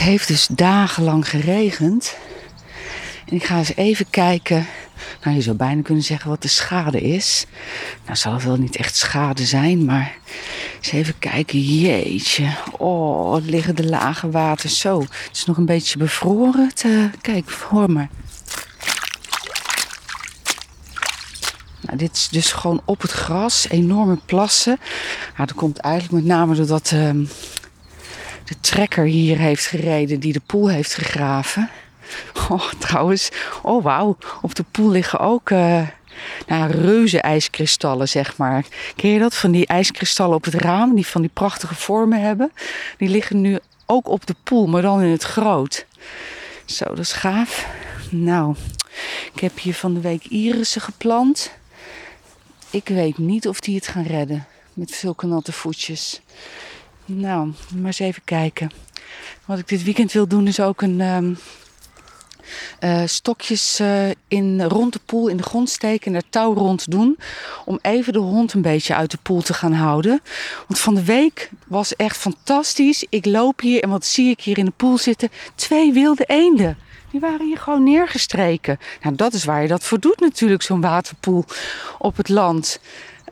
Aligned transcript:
heeft 0.00 0.28
dus 0.28 0.46
dagenlang 0.46 1.28
geregend. 1.28 2.16
En 3.26 3.36
ik 3.36 3.44
ga 3.44 3.58
eens 3.58 3.74
even 3.74 4.10
kijken. 4.10 4.66
Nou, 5.24 5.36
je 5.36 5.42
zou 5.42 5.56
bijna 5.56 5.82
kunnen 5.82 6.04
zeggen 6.04 6.30
wat 6.30 6.42
de 6.42 6.48
schade 6.48 7.00
is. 7.00 7.46
Nou, 8.04 8.16
zal 8.16 8.32
het 8.32 8.44
wel 8.44 8.56
niet 8.56 8.76
echt 8.76 8.96
schade 8.96 9.44
zijn, 9.44 9.84
maar 9.84 10.16
eens 10.76 10.92
even 10.92 11.18
kijken. 11.18 11.60
Jeetje. 11.60 12.54
Oh, 12.78 13.34
het 13.34 13.44
liggen 13.44 13.76
de 13.76 13.86
lage 13.88 14.30
water 14.30 14.68
zo. 14.68 15.00
Het 15.00 15.30
is 15.32 15.44
nog 15.44 15.56
een 15.56 15.66
beetje 15.66 15.98
bevroren. 15.98 16.72
Kijk, 17.20 17.50
hoor 17.50 17.90
maar. 17.90 18.08
Nou, 21.80 21.96
dit 21.96 22.16
is 22.16 22.28
dus 22.28 22.52
gewoon 22.52 22.82
op 22.84 23.02
het 23.02 23.10
gras. 23.10 23.68
Enorme 23.68 24.18
plassen. 24.26 24.78
Nou, 25.36 25.46
dat 25.46 25.54
komt 25.56 25.78
eigenlijk 25.78 26.14
met 26.14 26.34
name 26.36 26.54
doordat 26.54 26.90
uh, 26.94 27.10
de 28.50 28.60
trekker 28.60 29.04
hier 29.04 29.38
heeft 29.38 29.66
gereden 29.66 30.20
die 30.20 30.32
de 30.32 30.40
poel 30.46 30.68
heeft 30.68 30.94
gegraven. 30.94 31.70
Oh, 32.48 32.72
trouwens, 32.78 33.30
oh 33.62 33.82
wauw, 33.82 34.16
op 34.42 34.54
de 34.54 34.64
poel 34.70 34.90
liggen 34.90 35.18
ook 35.18 35.50
uh, 35.50 35.88
nou, 36.46 36.70
reuze 36.70 37.20
ijskristallen, 37.20 38.08
zeg 38.08 38.36
maar. 38.36 38.64
Ken 38.96 39.10
je 39.10 39.18
dat? 39.18 39.34
Van 39.34 39.50
die 39.50 39.66
ijskristallen 39.66 40.36
op 40.36 40.44
het 40.44 40.54
raam, 40.54 40.94
die 40.94 41.06
van 41.06 41.20
die 41.20 41.30
prachtige 41.32 41.74
vormen 41.74 42.20
hebben. 42.20 42.52
Die 42.96 43.08
liggen 43.08 43.40
nu 43.40 43.58
ook 43.86 44.08
op 44.08 44.26
de 44.26 44.34
poel, 44.42 44.66
maar 44.66 44.82
dan 44.82 45.02
in 45.02 45.10
het 45.10 45.22
groot. 45.22 45.86
Zo, 46.64 46.84
dat 46.84 46.98
is 46.98 47.12
gaaf. 47.12 47.66
Nou, 48.10 48.54
ik 49.34 49.40
heb 49.40 49.58
hier 49.58 49.74
van 49.74 49.94
de 49.94 50.00
week 50.00 50.24
irissen 50.24 50.80
geplant. 50.80 51.50
Ik 52.70 52.88
weet 52.88 53.18
niet 53.18 53.48
of 53.48 53.60
die 53.60 53.74
het 53.74 53.86
gaan 53.86 54.06
redden 54.06 54.46
met 54.72 54.90
zulke 54.90 55.26
natte 55.26 55.52
voetjes. 55.52 56.20
Nou, 57.04 57.52
maar 57.74 57.86
eens 57.86 57.98
even 57.98 58.22
kijken. 58.24 58.70
Wat 59.44 59.58
ik 59.58 59.68
dit 59.68 59.84
weekend 59.84 60.12
wil 60.12 60.28
doen 60.28 60.46
is 60.46 60.60
ook 60.60 60.82
een 60.82 61.00
um, 61.00 61.38
uh, 62.80 63.02
stokjes 63.06 63.80
uh, 63.80 64.08
in, 64.28 64.62
rond 64.62 64.92
de 64.92 65.00
poel 65.06 65.28
in 65.28 65.36
de 65.36 65.42
grond 65.42 65.70
steken 65.70 66.06
en 66.06 66.16
er 66.16 66.30
touw 66.30 66.54
rond 66.54 66.90
doen. 66.90 67.18
Om 67.64 67.78
even 67.82 68.12
de 68.12 68.18
hond 68.18 68.52
een 68.52 68.62
beetje 68.62 68.94
uit 68.94 69.10
de 69.10 69.18
poel 69.22 69.42
te 69.42 69.54
gaan 69.54 69.72
houden. 69.72 70.20
Want 70.66 70.80
van 70.80 70.94
de 70.94 71.04
week 71.04 71.50
was 71.66 71.96
echt 71.96 72.16
fantastisch. 72.16 73.06
Ik 73.08 73.26
loop 73.26 73.60
hier 73.60 73.82
en 73.82 73.88
wat 73.88 74.04
zie 74.06 74.30
ik 74.30 74.40
hier 74.40 74.58
in 74.58 74.64
de 74.64 74.72
poel 74.76 74.98
zitten? 74.98 75.28
Twee 75.54 75.92
wilde 75.92 76.24
eenden. 76.24 76.78
Die 77.10 77.20
waren 77.20 77.46
hier 77.46 77.58
gewoon 77.58 77.82
neergestreken. 77.82 78.78
Nou, 79.02 79.16
dat 79.16 79.32
is 79.32 79.44
waar 79.44 79.62
je 79.62 79.68
dat 79.68 79.84
voor 79.84 80.00
doet 80.00 80.20
natuurlijk, 80.20 80.62
zo'n 80.62 80.80
waterpoel 80.80 81.44
op 81.98 82.16
het 82.16 82.28
land. 82.28 82.80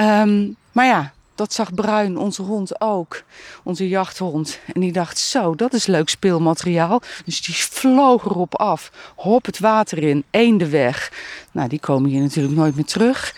Um, 0.00 0.56
maar 0.72 0.86
ja, 0.86 1.12
dat 1.40 1.52
zag 1.52 1.74
Bruin, 1.74 2.18
onze 2.18 2.42
hond, 2.42 2.80
ook. 2.80 3.22
Onze 3.62 3.88
jachthond. 3.88 4.58
En 4.72 4.80
die 4.80 4.92
dacht, 4.92 5.18
zo, 5.18 5.54
dat 5.54 5.72
is 5.72 5.86
leuk 5.86 6.08
speelmateriaal. 6.08 7.02
Dus 7.24 7.42
die 7.42 7.54
vloog 7.54 8.24
erop 8.24 8.54
af. 8.56 8.90
Hop 9.16 9.46
het 9.46 9.58
water 9.58 10.02
in, 10.02 10.24
eenden 10.30 10.70
weg. 10.70 11.12
Nou, 11.52 11.68
die 11.68 11.80
komen 11.80 12.10
hier 12.10 12.20
natuurlijk 12.20 12.54
nooit 12.54 12.74
meer 12.74 12.84
terug. 12.84 13.34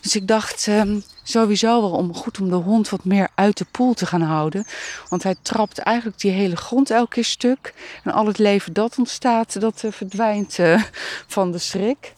Dus 0.00 0.16
ik 0.16 0.28
dacht, 0.28 0.66
um, 0.66 1.02
sowieso 1.22 1.80
wel 1.80 1.90
om, 1.90 2.14
goed 2.14 2.40
om 2.40 2.48
de 2.48 2.54
hond 2.54 2.88
wat 2.88 3.04
meer 3.04 3.28
uit 3.34 3.58
de 3.58 3.66
poel 3.70 3.94
te 3.94 4.06
gaan 4.06 4.22
houden. 4.22 4.66
Want 5.08 5.22
hij 5.22 5.34
trapt 5.42 5.78
eigenlijk 5.78 6.20
die 6.20 6.30
hele 6.30 6.56
grond 6.56 6.90
elke 6.90 7.14
keer 7.14 7.24
stuk. 7.24 7.74
En 8.04 8.12
al 8.12 8.26
het 8.26 8.38
leven 8.38 8.72
dat 8.72 8.98
ontstaat, 8.98 9.60
dat 9.60 9.82
uh, 9.82 9.92
verdwijnt 9.92 10.58
uh, 10.58 10.82
van 11.26 11.52
de 11.52 11.58
schrik. 11.58 12.14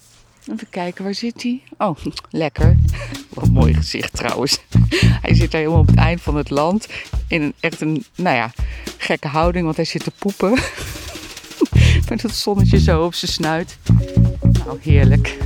Even 0.52 0.68
kijken, 0.70 1.04
waar 1.04 1.14
zit 1.14 1.42
hij? 1.42 1.62
Oh, 1.78 1.96
lekker. 2.30 2.76
Wat 3.28 3.44
een 3.44 3.52
mooi 3.52 3.74
gezicht 3.74 4.12
trouwens. 4.12 4.58
Hij 5.22 5.34
zit 5.34 5.50
daar 5.50 5.60
helemaal 5.60 5.80
op 5.80 5.86
het 5.86 5.96
eind 5.96 6.20
van 6.20 6.36
het 6.36 6.50
land. 6.50 6.88
In 7.28 7.42
een 7.42 7.54
echt 7.60 7.80
een, 7.80 8.04
nou 8.14 8.36
ja, 8.36 8.52
gekke 8.98 9.28
houding, 9.28 9.64
want 9.64 9.76
hij 9.76 9.84
zit 9.84 10.04
te 10.04 10.12
poepen. 10.18 10.50
Met 12.08 12.22
het 12.22 12.34
zonnetje 12.34 12.80
zo 12.80 13.04
op 13.04 13.14
zijn 13.14 13.32
snuit. 13.32 13.78
Nou, 14.42 14.78
heerlijk. 14.80 15.36